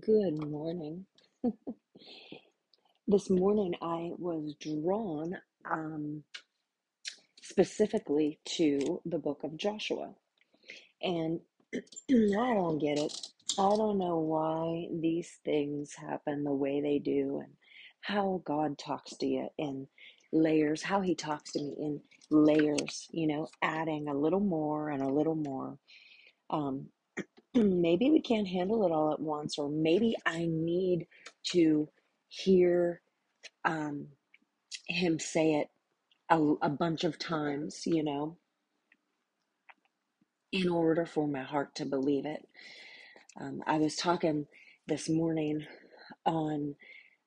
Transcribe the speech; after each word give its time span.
Good 0.00 0.44
morning. 0.46 1.06
This 3.06 3.30
morning 3.30 3.74
I 3.82 4.12
was 4.18 4.54
drawn 4.60 5.38
um, 5.70 6.24
specifically 7.42 8.40
to 8.56 9.00
the 9.06 9.18
book 9.18 9.44
of 9.44 9.56
Joshua. 9.56 10.14
And 11.02 11.40
I 11.74 11.80
don't 12.10 12.78
get 12.78 12.98
it. 12.98 13.12
I 13.58 13.62
don't 13.76 13.98
know 13.98 14.18
why 14.18 14.88
these 15.00 15.38
things 15.44 15.94
happen 15.94 16.44
the 16.44 16.52
way 16.52 16.80
they 16.80 16.98
do 16.98 17.40
and 17.44 17.54
how 18.02 18.42
God 18.44 18.78
talks 18.78 19.16
to 19.18 19.26
you 19.26 19.48
in 19.58 19.88
layers, 20.32 20.82
how 20.82 21.00
He 21.02 21.14
talks 21.14 21.52
to 21.52 21.60
me 21.60 21.76
in 21.78 22.00
layers, 22.30 23.08
you 23.12 23.26
know, 23.26 23.48
adding 23.62 24.08
a 24.08 24.14
little 24.14 24.40
more 24.40 24.90
and 24.90 25.02
a 25.02 25.08
little 25.08 25.36
more. 25.36 25.78
Um, 26.50 26.88
maybe 27.64 28.10
we 28.10 28.20
can't 28.20 28.48
handle 28.48 28.86
it 28.86 28.92
all 28.92 29.12
at 29.12 29.20
once, 29.20 29.58
or 29.58 29.68
maybe 29.68 30.16
I 30.24 30.46
need 30.48 31.06
to 31.50 31.88
hear 32.28 33.00
um, 33.64 34.08
him 34.86 35.18
say 35.18 35.54
it 35.54 35.68
a, 36.30 36.38
a 36.62 36.68
bunch 36.68 37.04
of 37.04 37.18
times, 37.18 37.86
you 37.86 38.02
know, 38.02 38.36
in 40.52 40.68
order 40.68 41.06
for 41.06 41.26
my 41.26 41.42
heart 41.42 41.74
to 41.76 41.84
believe 41.84 42.26
it. 42.26 42.46
Um, 43.40 43.62
I 43.66 43.76
was 43.78 43.96
talking 43.96 44.46
this 44.86 45.08
morning 45.08 45.66
on 46.24 46.74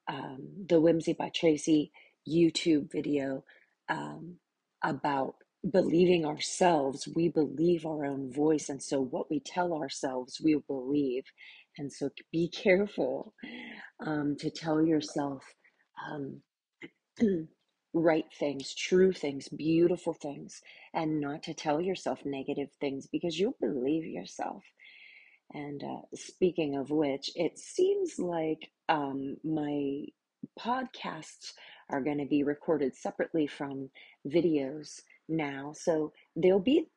um, 0.07 0.47
the 0.67 0.79
Whimsy 0.79 1.13
by 1.13 1.29
Tracy 1.33 1.91
YouTube 2.27 2.91
video 2.91 3.43
um, 3.89 4.35
about 4.83 5.35
believing 5.69 6.25
ourselves. 6.25 7.07
We 7.15 7.29
believe 7.29 7.85
our 7.85 8.05
own 8.05 8.31
voice, 8.33 8.69
and 8.69 8.81
so 8.81 9.01
what 9.01 9.29
we 9.29 9.39
tell 9.39 9.73
ourselves, 9.73 10.41
we 10.43 10.59
believe. 10.67 11.23
And 11.77 11.91
so 11.91 12.09
be 12.31 12.49
careful 12.49 13.33
um, 14.05 14.35
to 14.39 14.49
tell 14.51 14.83
yourself 14.83 15.43
um, 16.11 16.41
right 17.93 18.25
things, 18.39 18.75
true 18.75 19.13
things, 19.13 19.49
beautiful 19.49 20.13
things, 20.13 20.61
and 20.93 21.19
not 21.21 21.43
to 21.43 21.53
tell 21.53 21.81
yourself 21.81 22.19
negative 22.25 22.69
things 22.81 23.07
because 23.11 23.39
you'll 23.39 23.57
believe 23.61 24.05
yourself. 24.05 24.63
And 25.53 25.83
uh, 25.83 26.01
speaking 26.15 26.77
of 26.77 26.91
which, 26.91 27.31
it 27.35 27.59
seems 27.59 28.19
like 28.19 28.69
um, 28.89 29.37
my 29.43 30.05
podcasts 30.59 31.53
are 31.89 32.01
going 32.01 32.19
to 32.19 32.25
be 32.25 32.43
recorded 32.43 32.95
separately 32.95 33.47
from 33.47 33.89
videos 34.27 35.01
now. 35.31 35.73
So 35.75 36.13
there'll 36.35 36.59
be 36.59 36.87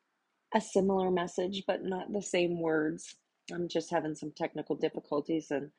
a 0.53 0.61
similar 0.61 1.09
message, 1.11 1.63
but 1.67 1.83
not 1.83 2.11
the 2.13 2.21
same 2.21 2.59
words. 2.59 3.15
I'm 3.51 3.67
just 3.67 3.89
having 3.89 4.15
some 4.15 4.31
technical 4.31 4.75
difficulties 4.75 5.51
and 5.51 5.71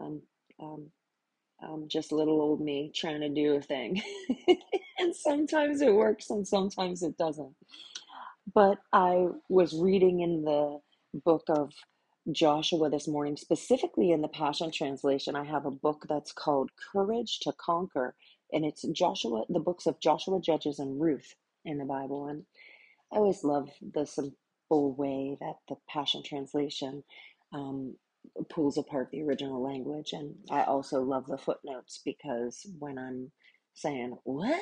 um, 0.00 0.22
um, 0.60 0.90
um, 1.62 1.84
just 1.88 2.12
little 2.12 2.40
old 2.40 2.60
me 2.60 2.92
trying 2.94 3.20
to 3.20 3.28
do 3.28 3.54
a 3.54 3.60
thing. 3.60 4.00
and 4.98 5.14
sometimes 5.14 5.80
it 5.80 5.94
works 5.94 6.30
and 6.30 6.46
sometimes 6.46 7.02
it 7.02 7.16
doesn't. 7.18 7.54
But 8.54 8.78
I 8.92 9.28
was 9.48 9.74
reading 9.74 10.20
in 10.20 10.42
the 10.42 10.80
book 11.24 11.44
of 11.48 11.72
Joshua 12.32 12.90
this 12.90 13.08
morning, 13.08 13.36
specifically 13.36 14.10
in 14.10 14.22
the 14.22 14.28
Passion 14.28 14.70
Translation. 14.70 15.36
I 15.36 15.44
have 15.44 15.66
a 15.66 15.70
book 15.70 16.06
that's 16.08 16.32
called 16.32 16.70
Courage 16.92 17.40
to 17.40 17.52
Conquer, 17.52 18.14
and 18.52 18.64
it's 18.64 18.82
Joshua, 18.92 19.44
the 19.48 19.60
books 19.60 19.86
of 19.86 20.00
Joshua, 20.00 20.40
Judges, 20.40 20.78
and 20.78 21.00
Ruth 21.00 21.34
in 21.68 21.78
the 21.78 21.86
Bible. 21.86 22.28
And 22.28 22.44
I 23.12 23.16
always 23.16 23.44
love 23.44 23.70
the 23.94 24.06
simple 24.06 24.94
way 24.96 25.36
that 25.40 25.56
the 25.68 25.76
Passion 25.88 26.22
Translation 26.24 27.04
um, 27.52 27.96
pulls 28.50 28.78
apart 28.78 29.10
the 29.12 29.22
original 29.22 29.62
language. 29.62 30.10
And 30.12 30.36
I 30.50 30.64
also 30.64 31.02
love 31.02 31.26
the 31.26 31.38
footnotes 31.38 32.00
because 32.04 32.66
when 32.78 32.98
I'm 32.98 33.32
saying, 33.74 34.16
What? 34.24 34.60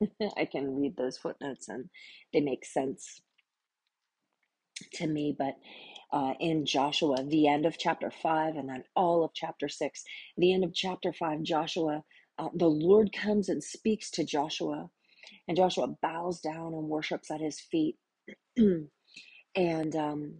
I 0.36 0.46
can 0.46 0.76
read 0.76 0.96
those 0.96 1.18
footnotes 1.18 1.68
and 1.68 1.90
they 2.32 2.40
make 2.40 2.64
sense 2.64 3.20
to 4.94 5.06
me. 5.06 5.34
But 5.38 5.56
uh, 6.12 6.34
in 6.40 6.66
Joshua, 6.66 7.24
the 7.24 7.48
end 7.48 7.66
of 7.66 7.78
chapter 7.78 8.10
5, 8.10 8.56
and 8.56 8.68
then 8.68 8.84
all 8.96 9.24
of 9.24 9.32
chapter 9.34 9.68
6, 9.68 10.04
the 10.36 10.54
end 10.54 10.64
of 10.64 10.74
chapter 10.74 11.12
5, 11.12 11.42
Joshua, 11.42 12.04
uh, 12.38 12.48
the 12.54 12.68
Lord 12.68 13.12
comes 13.12 13.48
and 13.48 13.62
speaks 13.62 14.10
to 14.12 14.24
Joshua, 14.24 14.90
and 15.48 15.56
Joshua 15.56 15.88
bows 16.02 16.40
down 16.40 16.74
and 16.74 16.88
worships 16.88 17.30
at 17.30 17.40
his 17.40 17.60
feet. 17.60 17.96
and 19.56 19.96
um, 19.96 20.34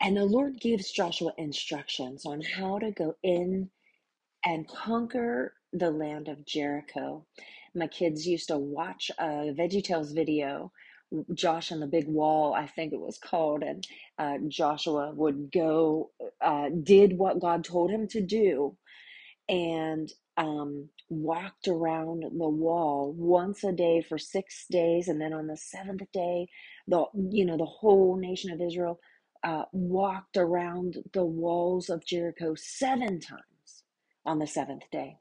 and 0.00 0.16
the 0.16 0.24
Lord 0.24 0.60
gives 0.60 0.90
Joshua 0.92 1.32
instructions 1.38 2.24
on 2.26 2.40
how 2.42 2.78
to 2.78 2.92
go 2.92 3.16
in 3.22 3.70
and 4.44 4.68
conquer 4.68 5.54
the 5.72 5.90
land 5.90 6.28
of 6.28 6.46
Jericho. 6.46 7.26
My 7.74 7.86
kids 7.86 8.26
used 8.26 8.48
to 8.48 8.58
watch 8.58 9.10
a 9.18 9.52
VeggieTales 9.58 10.14
video, 10.14 10.72
Josh 11.34 11.70
and 11.70 11.82
the 11.82 11.86
Big 11.86 12.06
Wall, 12.08 12.54
I 12.54 12.66
think 12.66 12.92
it 12.92 13.00
was 13.00 13.18
called, 13.18 13.62
and 13.62 13.86
uh, 14.18 14.38
Joshua 14.48 15.12
would 15.14 15.50
go, 15.52 16.10
uh, 16.40 16.68
did 16.82 17.18
what 17.18 17.40
God 17.40 17.64
told 17.64 17.90
him 17.90 18.08
to 18.08 18.20
do, 18.20 18.76
and 19.48 20.10
um, 20.38 20.88
walked 21.10 21.68
around 21.68 22.22
the 22.22 22.48
wall 22.48 23.12
once 23.18 23.64
a 23.64 23.72
day 23.72 24.02
for 24.02 24.18
six 24.18 24.66
days, 24.70 25.08
and 25.08 25.20
then 25.20 25.34
on 25.34 25.48
the 25.48 25.58
seventh 25.58 26.04
day, 26.14 26.48
the 26.88 27.06
you 27.30 27.44
know 27.44 27.58
the 27.58 27.66
whole 27.66 28.16
nation 28.16 28.52
of 28.52 28.62
Israel 28.62 29.00
uh, 29.44 29.64
walked 29.72 30.38
around 30.38 30.96
the 31.12 31.26
walls 31.26 31.90
of 31.90 32.06
Jericho 32.06 32.54
seven 32.56 33.20
times 33.20 33.84
on 34.26 34.38
the 34.38 34.46
seventh 34.46 34.84
day. 34.92 35.18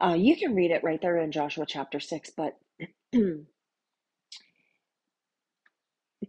Uh, 0.00 0.14
you 0.18 0.36
can 0.36 0.54
read 0.54 0.70
it 0.72 0.84
right 0.84 1.02
there 1.02 1.18
in 1.18 1.32
Joshua 1.32 1.66
chapter 1.66 1.98
6, 2.00 2.30
but 2.36 2.56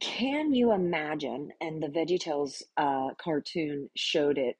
can 0.02 0.54
you 0.54 0.72
imagine? 0.74 1.52
And 1.62 1.84
the 1.84 1.88
VeggieTales 1.88 2.64
uh, 2.78 3.10
cartoon 3.22 3.90
showed 3.96 4.40
it 4.40 4.58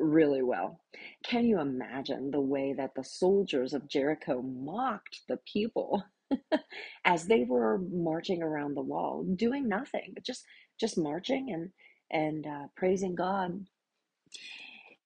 really 0.00 0.42
well. 0.42 0.80
Can 1.24 1.46
you 1.46 1.60
imagine 1.60 2.32
the 2.32 2.40
way 2.40 2.74
that 2.74 2.94
the 2.96 3.04
soldiers 3.04 3.74
of 3.74 3.88
Jericho 3.88 4.42
mocked 4.42 5.22
the 5.28 5.38
people 5.38 6.04
as 7.04 7.26
they 7.26 7.44
were 7.44 7.78
marching 7.78 8.42
around 8.42 8.74
the 8.74 8.82
wall, 8.82 9.24
doing 9.36 9.68
nothing, 9.68 10.12
but 10.14 10.24
just 10.24 10.44
just 10.80 10.98
marching 10.98 11.52
and 11.52 11.70
and 12.10 12.46
uh, 12.46 12.68
praising 12.76 13.14
God. 13.14 13.66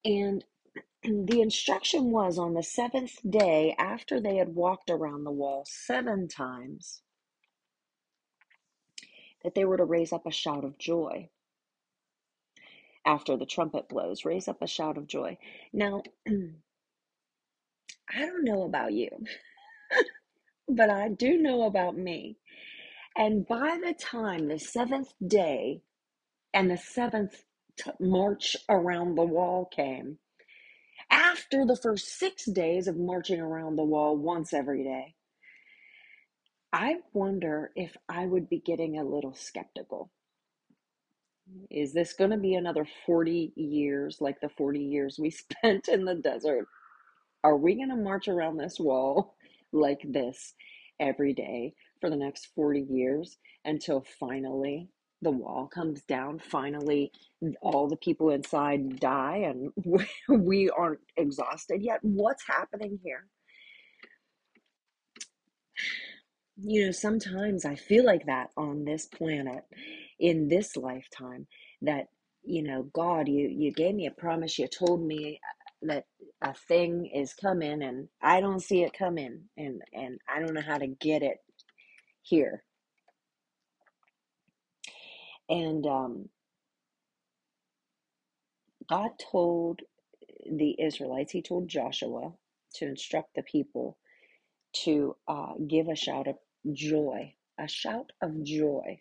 And 0.04 0.44
the 1.04 1.40
instruction 1.42 2.10
was 2.12 2.38
on 2.38 2.54
the 2.54 2.62
seventh 2.62 3.18
day, 3.28 3.74
after 3.78 4.20
they 4.20 4.36
had 4.36 4.54
walked 4.54 4.90
around 4.90 5.24
the 5.24 5.32
wall 5.32 5.64
seven 5.68 6.28
times, 6.28 7.02
that 9.44 9.54
they 9.54 9.64
were 9.64 9.76
to 9.78 9.84
raise 9.84 10.12
up 10.12 10.26
a 10.26 10.32
shout 10.32 10.64
of 10.64 10.78
joy 10.78 11.30
after 13.06 13.36
the 13.36 13.46
trumpet 13.46 13.88
blows. 13.88 14.24
Raise 14.24 14.48
up 14.48 14.62
a 14.62 14.66
shout 14.66 14.98
of 14.98 15.06
joy. 15.06 15.38
Now, 15.72 16.02
I 16.28 18.18
don't 18.18 18.44
know 18.44 18.62
about 18.62 18.92
you, 18.92 19.08
but 20.68 20.90
I 20.90 21.08
do 21.08 21.38
know 21.38 21.64
about 21.64 21.96
me. 21.96 22.38
And 23.16 23.46
by 23.46 23.78
the 23.82 23.94
time 23.94 24.48
the 24.48 24.58
seventh 24.58 25.12
day 25.24 25.82
and 26.52 26.70
the 26.70 26.76
seventh 26.76 27.44
t- 27.76 27.90
march 28.00 28.56
around 28.68 29.14
the 29.14 29.24
wall 29.24 29.66
came, 29.66 30.18
after 31.10 31.64
the 31.64 31.76
first 31.76 32.08
six 32.18 32.44
days 32.44 32.88
of 32.88 32.96
marching 32.96 33.40
around 33.40 33.76
the 33.76 33.84
wall 33.84 34.16
once 34.16 34.52
every 34.52 34.82
day, 34.82 35.14
I 36.72 36.96
wonder 37.12 37.70
if 37.76 37.96
I 38.08 38.26
would 38.26 38.48
be 38.48 38.58
getting 38.58 38.98
a 38.98 39.04
little 39.04 39.34
skeptical. 39.34 40.10
Is 41.70 41.92
this 41.92 42.14
going 42.14 42.30
to 42.30 42.36
be 42.36 42.54
another 42.54 42.86
40 43.06 43.52
years 43.56 44.18
like 44.20 44.40
the 44.40 44.48
40 44.48 44.80
years 44.80 45.18
we 45.18 45.30
spent 45.30 45.88
in 45.88 46.04
the 46.04 46.14
desert? 46.14 46.66
Are 47.42 47.56
we 47.56 47.74
going 47.74 47.90
to 47.90 47.96
march 47.96 48.28
around 48.28 48.56
this 48.56 48.78
wall 48.80 49.36
like 49.72 50.00
this 50.04 50.54
every 51.00 51.34
day 51.34 51.74
for 52.00 52.08
the 52.10 52.16
next 52.16 52.48
40 52.54 52.86
years 52.88 53.36
until 53.64 54.04
finally 54.18 54.88
the 55.22 55.30
wall 55.30 55.68
comes 55.72 56.02
down? 56.02 56.38
Finally, 56.38 57.12
all 57.60 57.88
the 57.88 57.96
people 57.96 58.30
inside 58.30 58.98
die 59.00 59.44
and 59.48 59.72
we 60.28 60.70
aren't 60.70 61.00
exhausted 61.16 61.82
yet? 61.82 61.98
What's 62.02 62.46
happening 62.46 62.98
here? 63.02 63.26
You 66.56 66.86
know, 66.86 66.92
sometimes 66.92 67.64
I 67.64 67.74
feel 67.74 68.04
like 68.04 68.26
that 68.26 68.50
on 68.56 68.84
this 68.84 69.06
planet 69.06 69.64
in 70.20 70.48
this 70.48 70.76
lifetime 70.76 71.46
that 71.82 72.08
you 72.44 72.62
know 72.62 72.84
god 72.94 73.28
you 73.28 73.48
you 73.48 73.72
gave 73.72 73.94
me 73.94 74.06
a 74.06 74.10
promise 74.12 74.58
you 74.58 74.68
told 74.68 75.02
me 75.06 75.40
that 75.82 76.06
a 76.42 76.54
thing 76.54 77.06
is 77.14 77.34
coming 77.34 77.82
and 77.82 78.08
i 78.22 78.40
don't 78.40 78.60
see 78.62 78.82
it 78.84 78.92
coming 78.98 79.42
and 79.56 79.82
and 79.94 80.20
i 80.34 80.40
don't 80.40 80.54
know 80.54 80.62
how 80.62 80.78
to 80.78 80.86
get 80.88 81.22
it 81.22 81.38
here 82.22 82.64
and 85.50 85.86
um 85.86 86.26
God 88.88 89.12
told 89.32 89.80
the 90.50 90.76
Israelites, 90.80 91.32
He 91.32 91.42
told 91.42 91.68
Joshua 91.68 92.32
to 92.76 92.86
instruct 92.86 93.34
the 93.36 93.42
people 93.42 93.98
to 94.84 95.16
uh, 95.28 95.54
give 95.68 95.88
a 95.88 95.96
shout 95.96 96.28
of 96.28 96.36
joy, 96.72 97.34
a 97.58 97.68
shout 97.68 98.12
of 98.22 98.44
joy. 98.44 99.00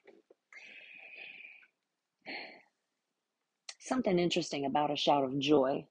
Something 3.85 4.17
interesting 4.17 4.65
about 4.65 4.91
a 4.91 4.95
shout 4.95 5.25
of 5.25 5.37
joy. 5.39 5.85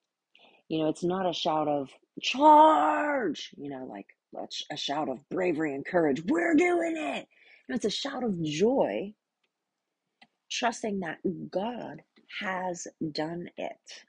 You 0.68 0.78
know, 0.78 0.88
it's 0.88 1.04
not 1.04 1.28
a 1.28 1.34
shout 1.34 1.68
of 1.68 1.90
charge, 2.22 3.50
you 3.58 3.68
know, 3.68 3.84
like 3.84 4.06
a, 4.70 4.76
shout 4.78 5.10
of 5.10 5.28
bravery 5.28 5.74
and 5.74 5.84
courage. 5.84 6.22
We're 6.26 6.54
doing 6.54 6.94
it. 6.96 7.28
It's 7.68 7.84
a 7.84 7.90
shout 7.90 8.24
of 8.24 8.42
joy, 8.42 9.12
trusting 10.50 11.00
that 11.00 11.18
God 11.50 12.02
has 12.40 12.86
done 13.12 13.50
it. 13.58 14.04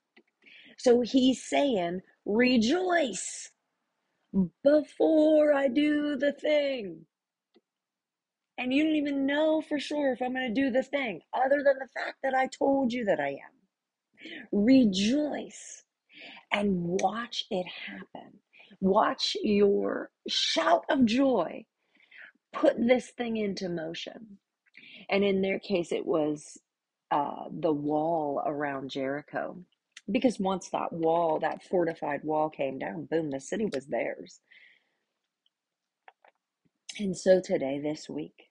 So 0.77 1.01
he's 1.01 1.44
saying, 1.44 2.00
rejoice 2.25 3.51
before 4.63 5.53
I 5.53 5.68
do 5.68 6.15
the 6.15 6.31
thing. 6.31 7.06
And 8.57 8.74
you 8.74 8.85
don't 8.85 8.95
even 8.95 9.25
know 9.25 9.62
for 9.62 9.77
sure 9.77 10.13
if 10.13 10.21
I'm 10.21 10.33
going 10.33 10.53
to 10.53 10.62
do 10.62 10.71
the 10.71 10.83
thing, 10.83 11.19
other 11.33 11.62
than 11.63 11.80
the 11.80 11.89
fact 11.94 12.19
that 12.24 12.33
I 12.33 12.47
told 12.47 12.94
you 12.94 13.03
that 13.06 13.19
I 13.19 13.30
am. 13.30 13.62
Rejoice 14.51 15.83
and 16.51 16.99
watch 17.01 17.45
it 17.49 17.65
happen. 17.87 18.39
Watch 18.79 19.35
your 19.41 20.09
shout 20.27 20.85
of 20.89 21.05
joy 21.05 21.65
put 22.53 22.75
this 22.77 23.09
thing 23.09 23.35
into 23.37 23.67
motion. 23.67 24.37
And 25.09 25.23
in 25.23 25.41
their 25.41 25.59
case, 25.59 25.91
it 25.91 26.05
was 26.05 26.57
uh, 27.11 27.45
the 27.51 27.73
wall 27.73 28.41
around 28.45 28.91
Jericho. 28.91 29.57
Because 30.09 30.39
once 30.39 30.69
that 30.69 30.91
wall, 30.91 31.39
that 31.39 31.63
fortified 31.63 32.23
wall 32.23 32.49
came 32.49 32.77
down, 32.77 33.07
boom, 33.09 33.31
the 33.31 33.39
city 33.39 33.65
was 33.73 33.87
theirs. 33.87 34.39
And 36.99 37.17
so 37.17 37.41
today, 37.41 37.79
this 37.81 38.09
week, 38.09 38.49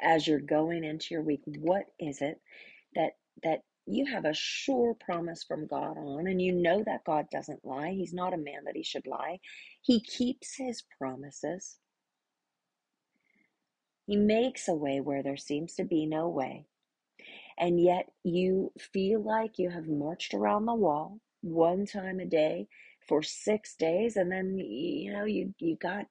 as 0.00 0.26
you're 0.26 0.40
going 0.40 0.84
into 0.84 1.06
your 1.10 1.22
week, 1.22 1.40
what 1.46 1.84
is 1.98 2.20
it 2.20 2.40
that 2.94 3.12
that 3.42 3.60
you 3.86 4.06
have 4.06 4.24
a 4.24 4.34
sure 4.34 4.94
promise 4.94 5.42
from 5.42 5.66
God 5.66 5.98
on, 5.98 6.26
and 6.26 6.40
you 6.40 6.52
know 6.52 6.82
that 6.84 7.04
God 7.04 7.26
doesn't 7.30 7.64
lie. 7.64 7.90
He's 7.90 8.14
not 8.14 8.34
a 8.34 8.38
man 8.38 8.64
that 8.64 8.76
he 8.76 8.82
should 8.84 9.06
lie. 9.06 9.40
He 9.80 10.00
keeps 10.00 10.56
his 10.56 10.82
promises. 10.98 11.78
He 14.06 14.16
makes 14.16 14.68
a 14.68 14.74
way 14.74 15.00
where 15.00 15.22
there 15.22 15.36
seems 15.36 15.74
to 15.74 15.84
be 15.84 16.06
no 16.06 16.28
way. 16.28 16.66
And 17.58 17.80
yet 17.80 18.06
you 18.24 18.72
feel 18.92 19.22
like 19.22 19.58
you 19.58 19.70
have 19.70 19.86
marched 19.88 20.34
around 20.34 20.66
the 20.66 20.74
wall 20.74 21.18
one 21.42 21.86
time 21.86 22.20
a 22.20 22.26
day 22.26 22.68
for 23.08 23.22
six 23.22 23.74
days, 23.76 24.16
and 24.16 24.30
then 24.30 24.58
you 24.58 25.12
know 25.12 25.24
you 25.24 25.54
you 25.58 25.76
got 25.76 26.06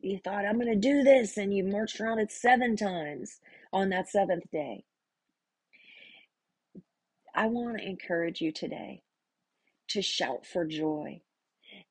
you 0.00 0.18
thought 0.22 0.44
I'm 0.46 0.60
going 0.60 0.68
to 0.68 0.76
do 0.76 1.02
this, 1.02 1.36
and 1.36 1.54
you 1.54 1.64
marched 1.64 2.00
around 2.00 2.18
it 2.20 2.32
seven 2.32 2.76
times 2.76 3.40
on 3.72 3.90
that 3.90 4.08
seventh 4.08 4.50
day. 4.52 4.84
I 7.40 7.46
want 7.46 7.78
to 7.78 7.88
encourage 7.88 8.42
you 8.42 8.52
today 8.52 9.02
to 9.88 10.02
shout 10.02 10.44
for 10.44 10.66
joy 10.66 11.22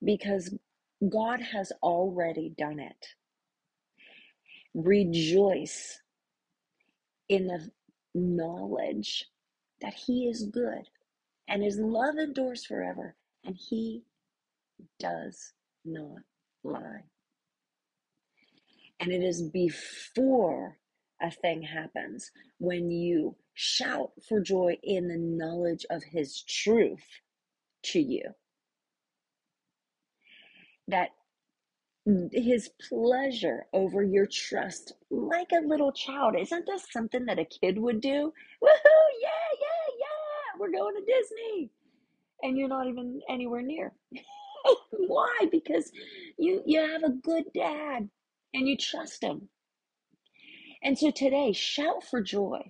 because 0.05 0.55
God 1.09 1.41
has 1.41 1.71
already 1.81 2.53
done 2.55 2.79
it. 2.79 3.07
Rejoice 4.75 6.01
in 7.29 7.47
the 7.47 7.71
knowledge 8.13 9.25
that 9.81 9.95
He 9.95 10.27
is 10.27 10.43
good 10.43 10.87
and 11.47 11.63
His 11.63 11.79
love 11.79 12.17
endures 12.19 12.63
forever, 12.63 13.15
and 13.43 13.57
He 13.57 14.03
does 14.99 15.53
not 15.83 16.21
lie. 16.63 17.05
And 18.99 19.11
it 19.11 19.23
is 19.23 19.41
before 19.41 20.77
a 21.19 21.31
thing 21.31 21.63
happens 21.63 22.29
when 22.59 22.91
you 22.91 23.35
shout 23.59 24.11
for 24.27 24.39
joy 24.41 24.77
in 24.83 25.09
the 25.09 25.17
knowledge 25.17 25.85
of 25.89 26.03
His 26.03 26.43
truth 26.43 27.21
to 27.83 27.99
you 27.99 28.23
that 30.87 31.09
his 32.33 32.69
pleasure 32.89 33.65
over 33.73 34.03
your 34.03 34.27
trust 34.27 34.93
like 35.11 35.51
a 35.53 35.65
little 35.65 35.91
child. 35.91 36.35
Isn't 36.39 36.65
this 36.65 36.85
something 36.91 37.25
that 37.25 37.39
a 37.39 37.45
kid 37.45 37.77
would 37.77 38.01
do? 38.01 38.33
Woohoo! 38.63 39.07
Yeah, 39.21 39.29
yeah, 39.61 39.93
yeah! 39.99 40.59
We're 40.59 40.71
going 40.71 40.95
to 40.95 41.05
Disney. 41.05 41.71
And 42.43 42.57
you're 42.57 42.69
not 42.69 42.87
even 42.87 43.21
anywhere 43.29 43.61
near. 43.61 43.93
Why? 44.91 45.37
Because 45.51 45.91
you 46.37 46.63
you 46.65 46.81
have 46.81 47.03
a 47.03 47.09
good 47.11 47.45
dad 47.53 48.09
and 48.53 48.67
you 48.67 48.77
trust 48.77 49.23
him. 49.23 49.49
And 50.83 50.97
so 50.97 51.11
today, 51.11 51.53
shout 51.53 52.03
for 52.03 52.21
joy. 52.21 52.61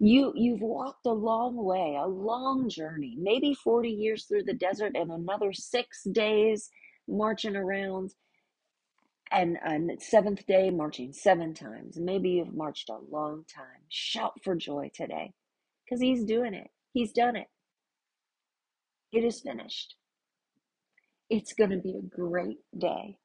You 0.00 0.32
you've 0.36 0.62
walked 0.62 1.06
a 1.06 1.12
long 1.12 1.56
way, 1.56 1.98
a 2.00 2.08
long 2.08 2.70
journey, 2.70 3.16
maybe 3.18 3.54
40 3.54 3.90
years 3.90 4.26
through 4.26 4.44
the 4.44 4.54
desert 4.54 4.94
and 4.96 5.12
another 5.12 5.52
6 5.54 6.04
days 6.12 6.70
marching 7.08 7.56
around 7.56 8.14
and 9.32 9.58
on 9.64 9.90
seventh 10.00 10.46
day 10.46 10.70
marching 10.70 11.12
seven 11.12 11.54
times. 11.54 11.98
Maybe 11.98 12.30
you've 12.30 12.54
marched 12.54 12.90
a 12.90 12.98
long 13.10 13.44
time. 13.54 13.84
Shout 13.90 14.34
for 14.44 14.56
joy 14.56 14.90
today 14.94 15.34
because 15.84 16.00
he's 16.00 16.24
doing 16.24 16.54
it. 16.54 16.70
He's 16.92 17.12
done 17.12 17.36
it. 17.36 17.48
It 19.12 19.24
is 19.24 19.40
finished. 19.40 19.96
It's 21.30 21.52
going 21.54 21.70
to 21.70 21.78
be 21.78 21.96
a 21.98 22.02
great 22.16 22.58
day. 22.76 23.18